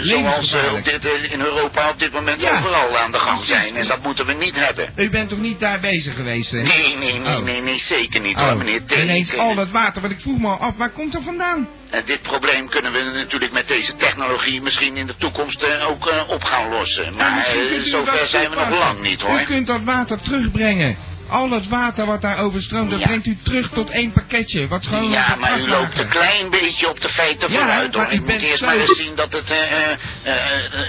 [0.00, 3.76] zoals op dit, in Europa op dit moment Ja, overal aan de gang zijn.
[3.76, 4.92] En dat moeten we niet hebben.
[4.96, 6.62] U bent toch niet daar bezig geweest, hè?
[6.62, 7.44] Nee, nee, nee, Oh.
[7.44, 8.92] nee, nee, zeker niet Oh, hoor, meneer T.
[8.92, 11.68] ineens al dat water, want ik vroeg me al af, waar komt dat vandaan?
[11.90, 16.08] En dit probleem kunnen we natuurlijk met deze technologie misschien in de toekomst eh, ook
[16.08, 17.14] eh, op gaan lossen.
[17.14, 19.40] Maar eh, u zover zijn we nog lang niet U hoor.
[19.42, 20.96] kunt dat water terugbrengen.
[21.30, 23.06] Al het water wat daar overstroomt, dat Ja.
[23.06, 24.68] brengt u terug tot één pakketje.
[24.68, 28.12] Wat gewoon Ja, maar u loopt een klein beetje op de feiten Ja, vooruit maar
[28.12, 29.54] Ik moet eerst zo- maar eens zien dat het...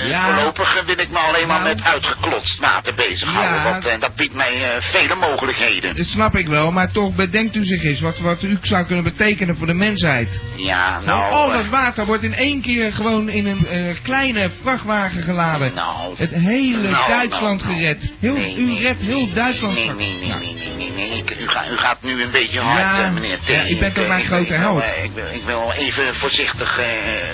[0.08, 0.34] Ja.
[0.34, 1.75] Voorlopig wil ik me alleen maar Nou.
[1.75, 3.63] met uitgeklotst water bezighouden.
[3.63, 5.95] Want dat biedt mij vele mogelijkheden.
[5.95, 9.04] Dat snap ik wel, maar toch bedenkt u zich eens wat, wat u zou kunnen
[9.04, 10.30] betekenen voor de mensheid.
[10.56, 11.32] Ja, Nou, nou...
[11.34, 13.65] al dat water wordt in één keer gewoon in een
[14.04, 15.71] kleine vrachtwagen geladen.
[15.75, 18.10] Nou, Het hele Nou, Duitsland gered.
[18.19, 19.75] Heel, Nee, u redt heel Duitsland.
[19.75, 20.37] Nee, nee, Ja.
[20.39, 21.17] nee, nee, nee, nee.
[21.17, 23.47] Ik, u, gaat, u gaat nu een beetje hard, Ja, eh, meneer T.
[23.47, 24.81] ja, u bent toch Ik, mijn eh, grote ik held.
[24.81, 26.85] eh, Ik wil, ik wil even voorzichtig eh,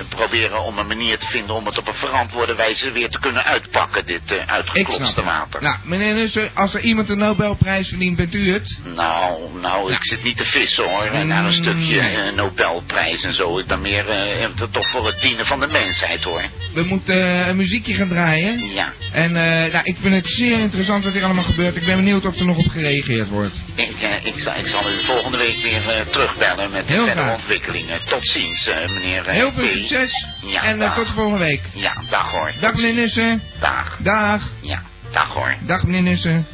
[0.10, 3.44] proberen om een manier te vinden om het op een verantwoorde wijze weer te kunnen
[3.44, 5.62] uitpakken, dit eh Ik uitgeklotste water.
[5.62, 8.78] Nou, meneer Nussen, als er iemand een Nobelprijs verdient, bent u het?
[8.96, 12.16] Nou, nou, ik zit niet te vissen hoor, eh, naar een Mm, stukje nee.
[12.16, 13.60] eh, Nobelprijs en zo.
[13.60, 16.44] Ik ben meer eh, eh, toch voor het dienen van de mensheid hoor.
[16.74, 18.74] We moeten eh, een muziekje gaan draaien.
[18.74, 21.76] Ja, En eh, nou, ik vind het zeer interessant wat hier allemaal gebeurt.
[21.76, 23.56] Ik ben benieuwd of er nog op gereageerd wordt.
[23.76, 27.26] ik, eh, ik, zal, ik zal volgende week weer eh, terugbellen met de Heel verdere
[27.26, 27.38] graag.
[27.40, 28.00] ontwikkelingen.
[28.06, 30.96] Tot ziens, eh, meneer Heel veel succes Ja, en dag.
[30.96, 31.62] tot volgende week.
[31.74, 32.52] Ja, dag hoor.
[32.60, 32.94] Dag meneer.
[32.94, 33.44] Nussen.
[33.60, 33.98] Dag.
[34.02, 34.42] Dag.
[34.60, 35.56] Ja, dag hoor.
[35.62, 36.48] Dag meneer Nussen.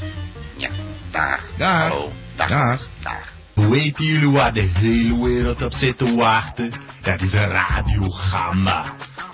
[0.58, 0.70] Ja,
[1.12, 1.40] dag.
[1.58, 1.70] Dag.
[1.90, 2.14] Hallo.
[2.36, 2.48] Dag.
[2.48, 2.88] Dag.
[3.02, 3.33] Dag.
[3.54, 6.72] Weten jullie waar de hele wereld op zit te wachten?
[7.02, 8.84] Dat is een radiogamba.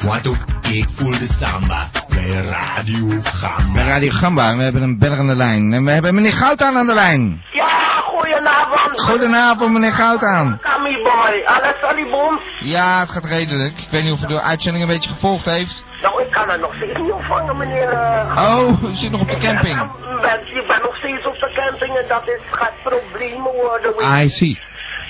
[0.03, 0.37] Want ook
[0.69, 3.73] ik voel de samba bij radiogamba.
[3.73, 5.73] Bij Radio Gamba, we hebben een beller aan de lijn.
[5.73, 7.41] En we hebben meneer Goudaan aan de lijn.
[7.51, 7.67] Ja,
[8.01, 9.01] goedenavond.
[9.01, 10.59] Goedenavond meneer Goudaan.
[10.61, 12.39] Kami boy, alles alibom.
[12.59, 13.79] Ja, het gaat redelijk.
[13.79, 15.83] Ik weet niet of u de uitzending een beetje gevolgd heeft.
[16.01, 17.89] Nou, ik kan het nog steeds niet ontvangen, meneer.
[17.89, 19.91] eh, Oh, u zit nog op de camping.
[20.21, 23.93] ben- Ik ben nog steeds op de camping en dat is, gaat problemen worden.
[23.97, 24.23] je.
[24.23, 24.59] I see.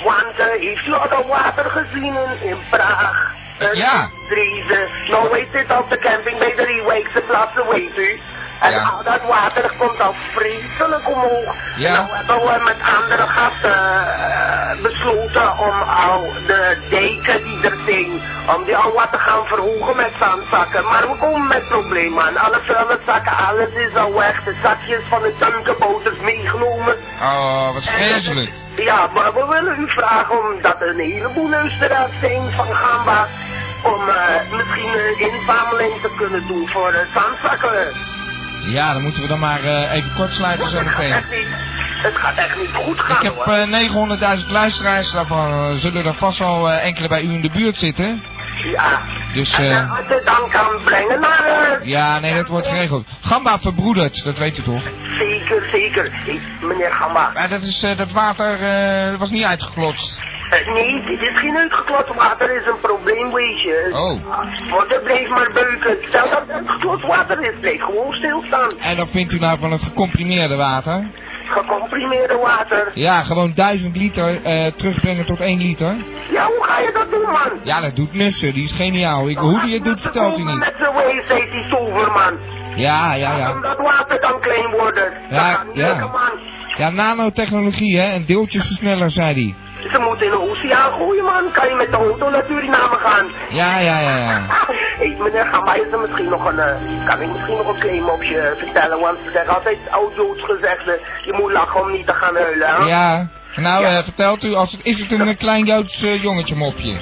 [0.04, 3.34] Want uh, heeft u al dat water gezien in, Praag?
[3.74, 4.10] Ja.
[4.30, 4.88] Dresden.
[5.10, 8.20] Nou, weet dit op de camping bij de Reewijkse plaatsen, weet u.
[8.62, 8.94] En Ja.
[8.98, 11.54] al dat water komt al vreselijk omhoog.
[11.76, 11.94] Ja.
[11.94, 18.22] Nou hebben we met andere gasten eh, besloten om al de dijken die er zijn,
[18.56, 20.84] om die al wat te gaan verhogen met zandzakken.
[20.84, 22.38] Maar we komen met problemen aan.
[22.38, 24.44] Alle vuilniszakken, alles is al weg.
[24.44, 26.96] De zakjes van de tankenboters meegenomen.
[27.22, 28.52] Oh, wat vreselijk.
[28.76, 33.28] Ja, maar we willen u vragen omdat er een heleboel luisteraars zijn van Gamba.
[33.84, 37.88] Om eh, misschien een inzameling te kunnen doen voor uh, zandzakken.
[38.66, 41.14] Ja, dan moeten we dan maar eh, even kortsluiten zo het, gaat meteen.
[41.14, 41.48] echt niet,
[42.04, 43.54] het gaat echt niet goed gaan Ik heb hoor.
[43.54, 47.76] eh, 900.000 luisteraars, daarvan eh, zullen er vast wel enkele bij u in de buurt
[47.76, 48.22] zitten.
[48.72, 49.02] ja.
[49.34, 51.80] Dus, eh, als het dan kan brengen naar...
[51.84, 53.08] ja, nee, dat wordt geregeld.
[53.22, 54.82] Gamba verbroedert, dat weet u toch?
[55.18, 56.12] Zeker, zeker.
[56.62, 57.32] Meneer Gamba.
[57.34, 58.58] Maar dat, is, dat water
[59.18, 60.20] was niet uitgeklotst.
[60.50, 63.90] Nee, dit is geen uitgeklot water, is een probleem, weet je.
[63.92, 64.72] Oh.
[64.72, 65.98] Want het bleef maar beuken.
[66.08, 68.78] Stel dat het uitgeklot water is, bleef gewoon stilstaan.
[68.80, 71.08] En dan vindt u nou van het gecomprimeerde water?
[71.46, 72.92] Gecomprimeerde water.
[72.94, 75.96] Ja, gewoon 1000 liter eh, terugbrengen tot 1 liter.
[76.32, 77.60] Ja, hoe ga je dat doen, man?
[77.64, 79.30] Ja, dat doet Nussen, die is geniaal.
[79.30, 80.58] Ik, hoe die het doet, vertelt u niet.
[80.58, 82.38] Met zijn wijsheid, die toverman.
[82.76, 83.60] Ja, ja, Om ja.
[83.62, 85.14] dat water dan klein worden.
[85.30, 85.96] Ja, ja.
[85.96, 86.32] man.
[86.78, 89.69] Ja, nanotechnologie, hè, en deeltjesversneller, zei hij.
[89.92, 91.52] Ze moeten in de oceaan gooien, man.
[91.52, 93.28] Kan je met de auto naar Suriname gaan?
[93.50, 94.42] Ja, ja, ja, ja.
[94.98, 96.60] Hé, meneer Gamba, is er misschien nog een...
[97.06, 99.00] kan ik misschien nog een claim op je vertellen?
[99.00, 101.00] Want ze zeggen altijd oud-Joods gezegde...
[101.26, 102.86] Je moet lachen om niet te gaan huilen, hè?
[102.86, 103.28] Ja.
[103.56, 103.98] Nou, Ja.
[103.98, 107.00] eh, vertelt u, als het, is het een klein Joods eh, jongetje mopje?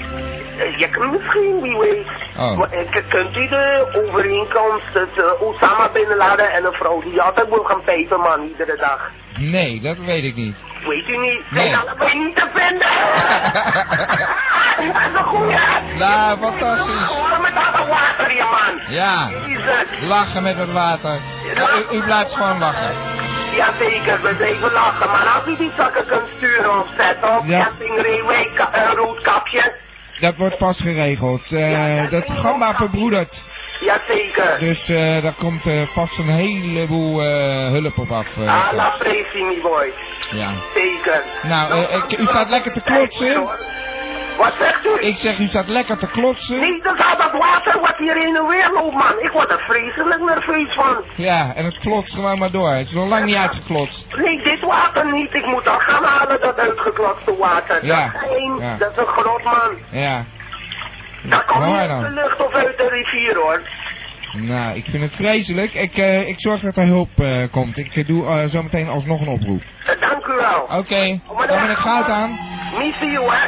[0.58, 2.08] Eh, Je kan misschien, wie weet.
[2.38, 2.58] Oh.
[2.58, 7.50] Maar, eh, kunt u de overeenkomst tussen Osama Bin Laden en een vrouw die altijd
[7.50, 9.10] wil gaan pijpen, man, iedere dag?
[9.38, 10.56] Nee, dat weet ik niet.
[10.88, 11.52] Weet u niet?
[11.52, 11.67] Nee.
[11.67, 12.88] Zijn allebei niet te vinden?
[14.78, 15.56] Dat is een goeie.
[15.98, 17.08] Nou, fantastisch.
[17.08, 18.82] Gewoon met alle water, je man.
[18.96, 19.30] Ja,
[20.02, 21.20] lachen met het water.
[21.56, 22.91] Ja, u, u blijft gewoon lachen.
[23.56, 25.10] Jazeker, we blijven lachen.
[25.10, 27.67] Maar als u die zakken kunt sturen of zetten op Ja.
[28.56, 29.74] ka- eh, roodkapje.
[30.19, 31.53] Dat wordt vast geregeld.
[31.53, 33.43] Eh, dat gamba verbroedert.
[33.80, 34.60] Jazeker.
[34.60, 37.21] Dus eh, daar komt eh, vast een heleboel
[37.71, 38.27] hulp op af.
[38.38, 39.93] Ah, la presi, mi boy.
[40.32, 40.53] ja.
[40.73, 41.23] Zeker.
[41.43, 43.47] Nou, eh, ik- u staat lekker te klotsen.
[44.38, 45.08] Wat zegt u?
[45.08, 46.60] Ik zeg, u staat lekker te klotsen.
[46.60, 49.19] Nee, dat al dat water wat hier heen en weer loopt, man.
[49.19, 51.04] Ik word er vreselijk nerveus van.
[51.15, 52.71] Ja, en het klotst gewoon maar door.
[52.71, 54.06] Het is nog lang niet uitgeklotst.
[54.15, 55.34] Nee, dit water niet.
[55.34, 57.86] Ik moet al gaan halen, dat uitgeklotste water.
[57.86, 57.95] Ja.
[58.06, 58.78] Dat is geen, Ja.
[58.78, 59.78] dat is een grot, man.
[59.91, 60.26] Ja.
[61.23, 62.04] Dat komt niet uit dan?
[62.04, 63.62] de lucht of uit de rivier, hoor.
[64.34, 65.73] Nou, ik vind het vreselijk.
[65.73, 67.78] Ik, eh, ik zorg dat er hulp eh, komt.
[67.78, 69.62] Ik eh, doe eh, zometeen alsnog een oproep.
[70.00, 70.62] Dank u wel.
[70.80, 72.38] Oké, dan ben ik goud aan.
[72.78, 73.47] Missie, hè.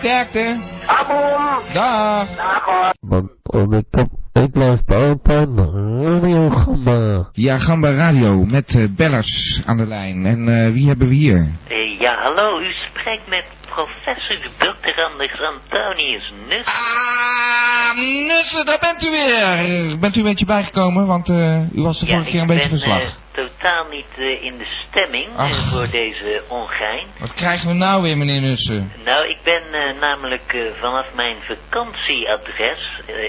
[0.00, 0.60] Sterkte.
[0.86, 1.72] Abon.
[1.72, 2.36] Dag.
[2.36, 2.92] Dag, hoor.
[3.00, 7.28] Want om ik heb, ik luister altijd Radio Gamba.
[7.32, 10.26] Ja, Gamba Radio met eh, bellers aan de lijn.
[10.26, 11.48] En eh, wie hebben we hier?
[11.68, 15.00] Eh, ja, hallo, u spreekt met professor Dr.
[15.02, 16.66] Anders Antonius Nus.
[16.66, 19.98] Ah, Nussen, daar bent u weer.
[19.98, 22.54] Bent u een beetje bijgekomen, want eh, u was de ja, vorige keer ik een
[22.56, 23.02] beetje ben verslag.
[23.02, 25.70] eh, totaal niet eh, in de stemming Ach.
[25.70, 27.06] voor deze ongein.
[27.18, 28.92] Wat krijgen we nou weer, meneer Nussen?
[29.04, 29.62] Nou, ik ben
[30.00, 32.78] namelijk vanaf mijn vakantieadres,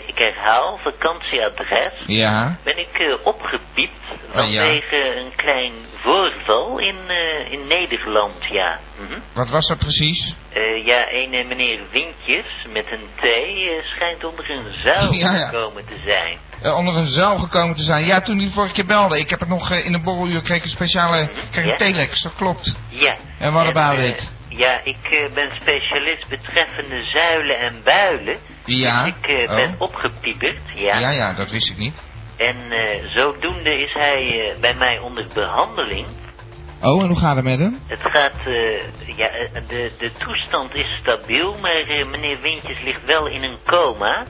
[0.07, 3.89] ik herhaal, vakantieadres, Ja, ben ik opgepiept
[4.35, 4.61] Oh, ja.
[4.61, 6.95] vanwege een klein voorval in,
[7.49, 8.79] in Nederland, ja.
[9.01, 9.19] Mhm.
[9.33, 10.30] wat was dat precies?
[10.53, 15.45] Eh, ja, een meneer Wintjes met een T eh, schijnt onder een zuil Ja, ja.
[15.45, 16.37] gekomen te zijn.
[16.61, 18.05] Eh, onder een zuil gekomen te zijn.
[18.05, 19.19] Ja, toen de vorige keer belde.
[19.19, 21.71] Ik heb het nog in de borreluur kreeg een speciale kreeg Ja?
[21.71, 22.75] een telex, dat klopt.
[22.89, 23.15] Ja.
[23.39, 24.31] En what about eh, it?
[24.49, 28.37] Ja, ik ben specialist betreffende zuilen en builen.
[28.65, 29.55] Ja, Dus ik eh, oh.
[29.55, 30.99] ben opgepieperd, ja.
[30.99, 31.93] Ja, ja, dat wist ik niet.
[32.37, 32.55] En
[33.13, 36.07] zodoende is hij bij mij onder behandeling.
[36.81, 37.79] Oh, en hoe gaat het met hem?
[37.87, 43.05] Het gaat, eh, ja, eh, de, de toestand is stabiel, maar eh, meneer Wintjes ligt
[43.05, 44.25] wel in een coma.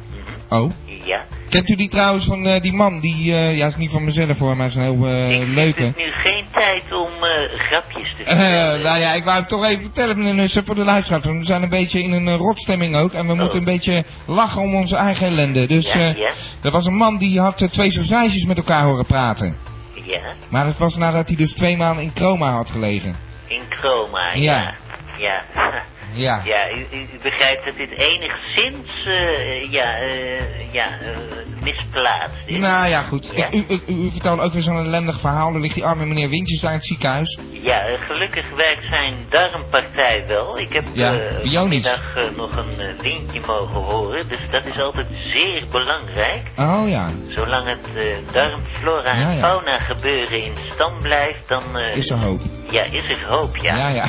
[0.49, 0.61] Mhm.
[0.63, 0.71] Oh.
[1.05, 1.23] Ja.
[1.49, 4.67] Kent u die trouwens van die man die, ja, is niet van mezelf hoor, maar
[4.67, 5.83] is een heel eh, ik leuke.
[5.83, 7.09] het nu geen tijd om
[7.57, 8.81] grapjes te vertellen.
[8.81, 11.25] nou ja, ik wou het toch even vertellen, meneer Nussen, voor de luisteraars.
[11.25, 13.13] want We zijn een beetje in een rotstemming ook.
[13.13, 15.67] En we moeten een beetje lachen om onze eigen ellende.
[15.67, 16.31] Dus Ja, ja.
[16.61, 19.55] er was een man die had twee sausages met elkaar horen praten.
[19.93, 23.15] Ja, Maar dat was nadat hij dus twee maanden in coma had gelegen.
[23.47, 24.53] in chroma, Ja.
[24.61, 24.73] ja.
[25.17, 25.43] Ja.
[26.13, 26.41] Ja.
[26.43, 31.17] Ja, u, begrijpt dat dit enigszins, eh, ja, eh, ja, eh,
[31.61, 32.59] misplaatst is.
[32.59, 33.31] Nou ja, goed.
[33.35, 33.47] Ja.
[33.49, 35.53] Ik, u, u, u vertelde ook weer zo'n ellendig verhaal.
[35.53, 37.39] Er ligt die arme meneer Wintjes daar in het ziekenhuis.
[37.51, 40.59] Ja, gelukkig werkt zijn darmpartij wel.
[40.59, 46.51] Ik heb Ja, vanmiddag nog een windje mogen horen, dus dat is altijd zeer belangrijk.
[46.57, 47.09] Oh ja.
[47.27, 47.87] Zolang het
[48.33, 51.77] darmflora Ja, en fauna gebeuren in stand blijft, dan...
[51.77, 52.41] Is er hoop.
[52.69, 53.75] Ja, is er hoop, ja.
[53.75, 54.05] Ja, ja.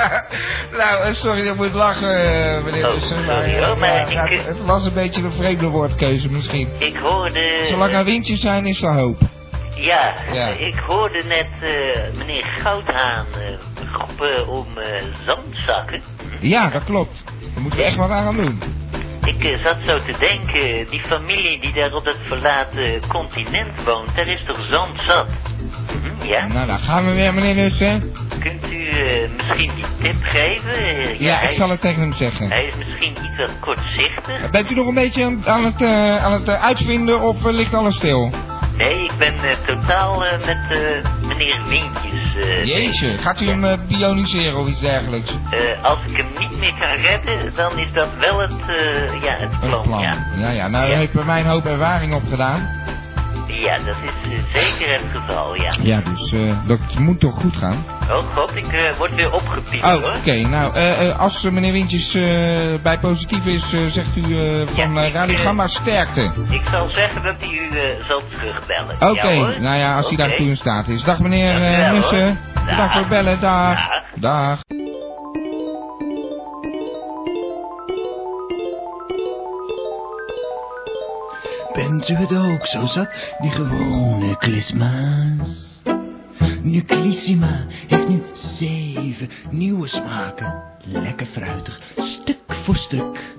[0.80, 4.46] nou, sorry dat ik moet lachen, eh, meneer Oh, sorry, eh, maar ja, ik, eh,
[4.46, 6.68] het was een beetje een vreemde woordkeuze misschien.
[6.78, 7.64] Ik hoorde...
[7.68, 9.18] Zolang er windjes zijn, is er hoop.
[9.74, 10.46] Ja, Ja.
[10.48, 13.58] ik hoorde net eh, meneer Goudhaan eh,
[13.98, 16.02] roepen om eh, zandzakken.
[16.40, 17.24] Ja, dat klopt.
[17.54, 18.62] Daar moeten we echt wat aan gaan doen.
[19.24, 24.16] Ik eh, zat zo te denken, die familie die daar op dat verlaten continent woont,
[24.16, 25.26] daar is toch zand zat?
[25.94, 26.46] Mhm, ja?
[26.46, 28.12] Nou, daar gaan we weer, meneer Nussen.
[28.40, 30.74] Kunt u eh, misschien die tip geven?
[30.74, 32.48] Eh, Ja, ik zal het tegen hem zeggen.
[32.48, 34.50] hij is misschien iets wat kortzichtig.
[34.50, 37.96] Bent u nog een beetje aan- aan het, eh, aan het uitvinden of ligt alles
[37.96, 38.30] stil?
[38.76, 39.34] Nee, ik ben
[39.66, 40.58] totaal met
[41.26, 42.36] meneer Wintjes.
[42.36, 45.30] eh, Jeetje, gaat u hem bioniseren of iets dergelijks?
[45.82, 49.60] Als ik hem niet meer kan redden, dan is dat wel het, eh, ja, het
[49.60, 50.00] plan.
[50.00, 50.26] Ja.
[50.36, 50.68] Ja, ja.
[50.68, 50.96] Nou, Ja.
[50.96, 52.68] heeft bij mij een hoop ervaring opgedaan.
[53.60, 55.72] Ja, dat is eh, zeker het geval, ja.
[55.82, 57.84] Ja, dus eh, dat moet toch goed gaan?
[58.10, 60.14] Oh god, ik eh, word weer opgepiept Oh, hoor.
[60.18, 60.32] oké.
[60.48, 60.72] Nou,
[61.18, 62.12] als meneer Wintjes
[62.82, 64.22] bij positief is, zegt u
[64.74, 66.32] van Ja, ik, Radio Gamma sterkte.
[66.48, 67.68] Ik zal zeggen dat hij u
[68.08, 68.94] zal terugbellen.
[69.10, 71.02] Oké, Ja, nou ja, als hij daartoe in staat is.
[71.04, 71.54] Dag meneer
[71.92, 72.26] Nussen.
[72.26, 72.36] hoor.
[72.54, 72.92] Bedankt Dag.
[72.92, 73.40] voor het bellen.
[73.40, 73.78] Dag.
[74.14, 74.58] Dag.
[74.58, 74.58] Dag.
[81.88, 85.80] Bent u het ook zo zat, die gewone klisma's?
[86.62, 90.62] Nuclissima heeft nu zeven nieuwe smaken.
[90.84, 93.34] Lekker fruitig, stuk voor stuk.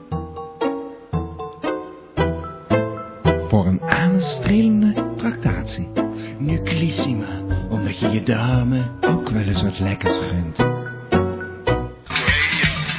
[3.47, 5.89] Voor een aanstrelende tractatie.
[6.37, 10.59] Nuclissima, omdat je je dame ook wel eens wat lekkers gunt.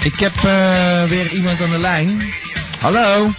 [0.05, 2.35] Ik heb eh, weer iemand aan de lijn.
[2.81, 3.31] Hallo?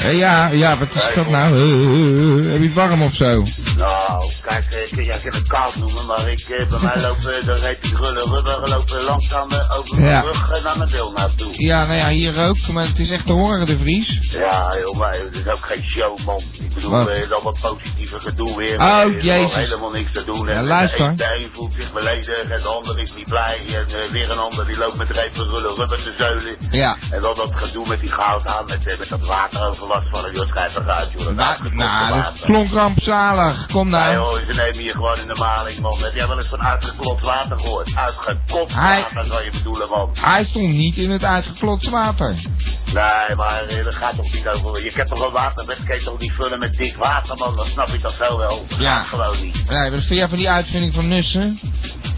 [0.00, 1.54] Eh, ja, ja, wat is dat nou?
[1.54, 3.44] Eh, eh, heb je het warm of zo?
[3.76, 3.99] Nou,
[4.46, 7.82] kijk, eh, jij kunt het kaas noemen, maar ik, eh, bij mij lopen, dan heet
[7.82, 10.20] die grullen rubber, lopen langzaam eh, over mijn Ja.
[10.20, 11.62] rug eh, naar mijn bil naartoe.
[11.64, 14.18] Ja, nou ja, hier ook, maar het is echt te horen, de Vries.
[14.32, 16.40] Ja, joh, maar het is ook geen show, man.
[16.52, 17.08] Ik bedoel, Wat?
[17.08, 18.80] eh, dan wat positieve gedoe weer.
[18.80, 19.54] Oh, jezus.
[19.54, 20.46] helemaal niks te doen.
[20.46, 20.98] Ja, En luister.
[21.16, 23.58] De een, de een voelt zich beledigd en de ander is niet blij.
[23.66, 26.56] En eh, weer een ander die loopt met repen rullen rubber te zeulen.
[26.70, 26.96] Ja.
[27.10, 30.34] En dan dat gedoe met die goud aan, met, eh, met dat wateroverlast van een
[30.34, 31.24] joh, schrijf eruit, joh.
[31.26, 33.66] Dat Nou, nou, dat klonk rampzalig.
[33.66, 34.40] Kom Ja, nou.
[34.40, 35.98] joh, ze nemen je gewoon in de maling, man.
[36.02, 37.90] Heb jij wel eens van uitgeklopt water gehoord?
[37.94, 40.10] Uitgeklopt Hij- water, zou je bedoelen, man.
[40.20, 42.34] Hij stond niet in het uitgeklotste water.
[42.94, 44.84] Nee, maar eh, dat gaat toch niet over.
[44.84, 45.32] Je kent toch een
[45.98, 47.56] je toch niet vullen met dik water, man.
[47.56, 48.64] Dan snap ik dat zo wel.
[48.68, 49.02] Dat Ja.
[49.02, 49.68] gewoon niet.
[49.68, 51.58] Nee, wat vind jij van die uitvinding van Nussen?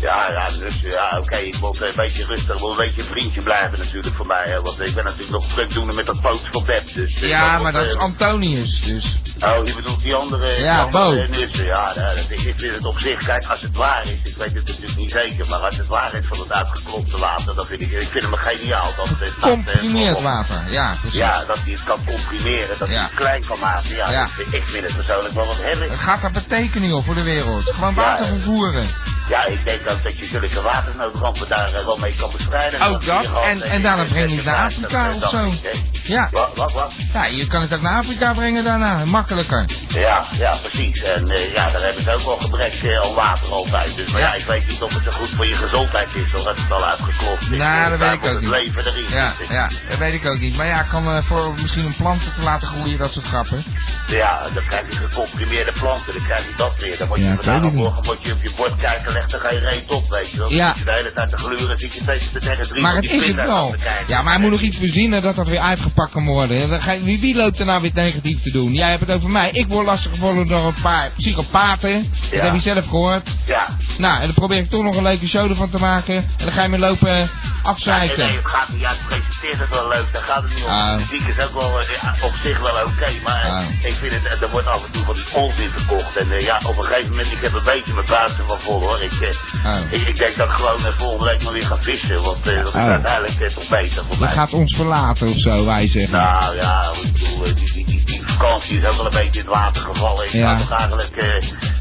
[0.01, 3.42] Ja, ja, dus ja, oké, ik moet een beetje rustig, wil een beetje een vriendje
[3.42, 4.45] blijven natuurlijk voor mij.
[4.49, 6.95] Hè, want ik ben natuurlijk nog druk doen met dat poot van Beb.
[6.95, 9.16] Dus, eh, Ja, maar dat is eh, Antonius, dus.
[9.40, 11.11] Oh, je bedoelt die andere, Ja, Bo.
[11.12, 11.66] nussen.
[11.73, 14.37] Ja, nou, dat, ik, ik vind het op zich, kijk, als het waar is, ik
[14.37, 17.67] weet het natuurlijk niet zeker, maar als het waar is van het uitgeklopte water, dan
[17.67, 18.95] vind ik, ik vind hem geniaal.
[18.97, 21.19] Dat, het eh, Comprimeerd water, ja, precies.
[21.19, 23.03] Ja, dat hij het kan comprimeren, dat hij Ja.
[23.03, 23.95] het klein kan maken.
[23.97, 24.23] Ja, Ja.
[24.23, 25.91] Ik, vind, ik vind het persoonlijk wel wat hebben.
[25.91, 27.63] Het gaat er betekening joh, voor de wereld.
[27.75, 28.87] Gewoon water Ja, vervoeren.
[29.29, 32.81] Ja, ik denk ook dat je zulke watersnoodrampen daar eh, wel mee kan bestrijden.
[32.81, 35.71] Ook dat, en- eh, en daarna in breng je het naar 56, Afrika of zo.
[36.13, 36.29] Ja.
[36.31, 36.93] Wat, wat, wat?
[37.13, 39.65] Ja, je kan het ook naar Afrika brengen daarna, makkelijker.
[39.89, 41.03] Ja, ja, precies.
[41.03, 43.97] En eh, ja, daar hebben ze ook wel gebrek eh, aan water altijd.
[43.97, 44.27] Dus maar ja.
[44.27, 44.35] Ja.
[44.35, 46.85] ik weet niet of het zo goed voor je gezondheid is, of dat het al
[46.85, 47.49] uitgeklopt is.
[47.59, 48.51] Nou, dat weet ik ook niet.
[48.51, 50.57] leven erin Ja, ja, dat weet ik ook niet.
[50.57, 53.65] Maar ja, ik kan eh, voor misschien een plant te laten groeien, dat soort grappen.
[54.07, 56.99] Ja, dan krijg je gecomprimeerde planten, dan krijg je dat weer.
[56.99, 59.59] Dan moet je Ja, vandaag morgen moet je op je bord kijken, leg er geen
[59.59, 60.48] reet op, weet je wel.
[60.48, 60.68] Dan Ja.
[60.68, 63.05] zit je de hele tijd te gluren, zit je steeds te zeggen drie Maar het
[63.11, 63.75] is het wel.
[64.07, 66.81] Ja, maar hij moet nog iets verzinnen dat dat weer uitgepakt kan worden.
[67.05, 68.72] Wie, wie loopt er nou weer negatief te doen?
[68.72, 69.51] Jij hebt het over mij.
[69.51, 72.11] Ik word lastiggevallen door een paar psychopaten.
[72.20, 72.44] Dat Ja.
[72.44, 73.29] heb je zelf gehoord.
[73.46, 73.66] Ja.
[73.98, 76.14] Nou, en dan probeer ik toch nog een leuke show ervan te maken.
[76.14, 77.29] En dan ga je me lopen Ja, nee,
[77.62, 78.25] afzeiken.
[78.25, 78.98] nee, het gaat niet uit.
[79.09, 80.70] Presenteert het wel leuk, daar gaat het niet om.
[80.70, 80.98] Ah.
[80.98, 83.62] De muziek is ook wel eh, ja, op zich wel oké, maar Ah.
[83.83, 86.16] ik vind het, er wordt af en toe van die onzin verkocht.
[86.16, 88.81] En eh, ja, op een gegeven moment, ik heb een beetje mijn buiten van vol
[88.81, 89.02] hoor.
[89.03, 89.29] Ik, eh,
[89.67, 89.81] Oh.
[89.91, 92.57] ik, ik denk dat ik gewoon eh, volgende week maar weer ga vissen, want eh,
[92.57, 92.88] dat is Oh.
[92.88, 94.33] uiteindelijk toch beter voor Je mij.
[94.33, 96.12] gaat ons verlaten of zo, wij zeggen.
[96.12, 99.47] Nou ja, ik bedoel, die, die, die, die vakantie is ook wel een beetje in
[99.47, 100.25] het water gevallen.
[100.25, 100.49] Ik Ja.
[100.59, 101.15] zou toch eigenlijk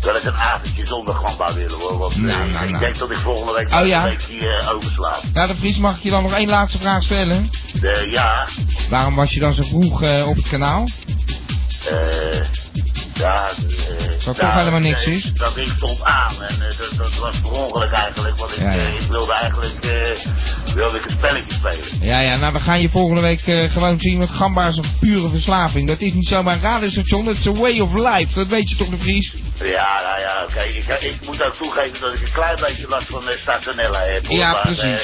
[0.01, 1.97] wel eens een avondje zonder gamba willen hoor.
[1.97, 2.79] Want Nou, nou, ik nou.
[2.83, 4.05] denk dat ik volgende week Oh, ja?
[4.07, 5.21] een eh, overslaap.
[5.33, 7.49] Ja, de Vries, mag ik je dan nog één laatste vraag stellen?
[8.09, 8.45] Ja,
[8.89, 10.87] Waarom was je dan zo vroeg op het kanaal?
[11.89, 12.39] Eh,
[13.21, 15.33] ja, eh, toch nou, helemaal niks is?
[15.33, 18.37] Dat ding stond aan en eh, dat, dat was per ongeluk eigenlijk.
[18.37, 19.75] Want ik, Ja, eh, ik wilde eigenlijk
[20.73, 22.07] wilde ik een spelletje spelen.
[22.07, 25.29] Ja, ja, nou we gaan je volgende week gewoon zien, want gamba is een pure
[25.29, 25.87] verslaving.
[25.87, 28.33] Dat is niet zomaar een radiostation, dat is een way of life.
[28.33, 29.33] Dat weet je toch, de Vries?
[29.63, 30.61] Ja, nou ja, oké.
[30.61, 34.27] Ik, ik moet ook toegeven dat ik een klein beetje last van de stationella heb.
[34.27, 34.81] hoor, Ja, maar, precies.
[34.83, 34.99] eh,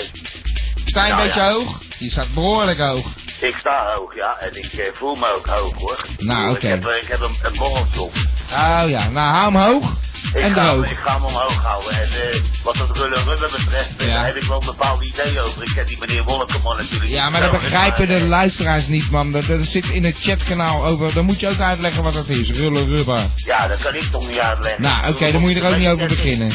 [0.86, 1.51] Sta je een Nou, beetje ja.
[1.51, 1.80] hoog?
[1.97, 3.08] Je staat behoorlijk hoog.
[3.41, 4.38] Ik sta hoog, ja.
[4.39, 6.06] En ik eh, voel me ook hoog, hoor.
[6.17, 6.56] Ik Nou, oké.
[6.56, 8.13] Ik heb, eh, ik heb een, een borreltje op.
[8.52, 11.91] Oh ja, nou hou hem hoog Ik en ga, ik ga hem omhoog houden.
[11.91, 14.13] En eh, wat dat rullen rullen betreft, eh, Ja.
[14.13, 15.62] daar heb ik wel een bepaald idee over.
[15.62, 18.30] Ik ken die meneer Wolkenman natuurlijk Ja, niet maar dat zo, begrijpen maar, de eh,
[18.30, 19.32] luisteraars niet, man.
[19.32, 21.13] Dat, dat zit in het chatkanaal over.
[21.13, 22.49] Dan moet je ook uitleggen wat dat is.
[22.49, 23.25] Rullen rubber.
[23.36, 24.82] Ja, dat kan ik toch niet uitleggen.
[24.82, 26.51] Nou, oké, dan moet je er ook niet over beginnen.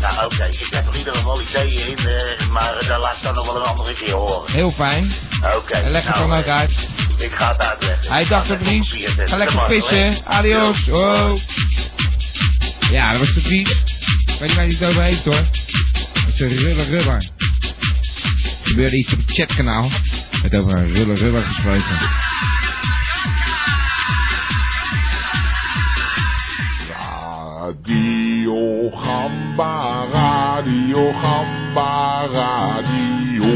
[0.00, 3.22] Nou, oké, ik heb er ieder geval ideeën in, eh, maar eh, daar laat ik
[3.22, 4.52] dan nog wel een andere keer horen.
[4.52, 5.12] Heel fijn.
[5.56, 5.74] Oké.
[5.74, 6.88] En leg het nou, dan ook eh, uit.
[7.18, 8.12] Ik ga het uitleggen.
[8.12, 8.96] Hij dacht de Vries.
[9.24, 10.14] Ga lekker vissen.
[10.24, 10.88] Adios.
[10.88, 11.32] Oh.
[12.94, 13.30] Ja, dat was.
[13.30, 13.66] Ik
[14.38, 15.48] weet niet waar hij het over heeft hoor.
[16.12, 17.14] Dat is een rullen rubber.
[17.14, 19.90] Er gebeurde iets op het chatkanaal.
[20.42, 21.98] Met over een rullen rubber gesproken.
[27.60, 33.52] Radio Gamba, Radio Gamba, Radio.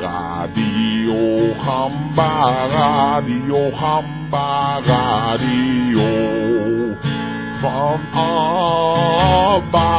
[0.00, 6.41] Radio Gamba, Radio Gamba, Radio.
[7.62, 9.92] Van Abba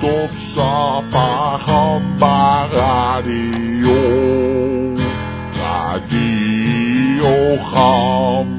[0.00, 4.00] tot Sapa Gamba, Radio.
[5.52, 6.40] Radio
[7.70, 8.53] Gamba.